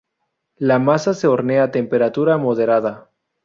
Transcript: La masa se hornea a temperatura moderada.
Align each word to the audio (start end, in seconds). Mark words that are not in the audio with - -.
La 0.57 0.79
masa 0.79 1.13
se 1.13 1.27
hornea 1.27 1.65
a 1.65 1.69
temperatura 1.71 2.39
moderada. 2.39 3.11